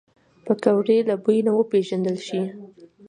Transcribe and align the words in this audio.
پکورې 0.45 0.97
له 1.09 1.15
بوی 1.23 1.39
نه 1.47 1.51
وپیژندل 1.55 2.17
شي 2.27 2.41